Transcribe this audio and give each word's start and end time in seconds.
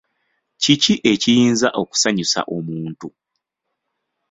Kiki 0.61 0.93
ekiyinza 1.11 1.67
okusanyusa 1.81 2.39
omuntu? 2.55 3.07